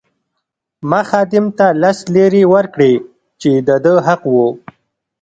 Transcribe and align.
ما 0.89 1.01
خادم 1.09 1.45
ته 1.57 1.65
لس 1.81 1.97
لیرې 2.13 2.43
ورکړې 2.53 2.93
چې 3.41 3.51
د 3.67 3.69
ده 3.83 3.93
حق 4.07 4.21
وو. 4.33 4.47